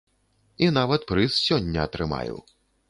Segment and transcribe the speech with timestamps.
[0.65, 2.35] І нават прыз сёння атрымаю.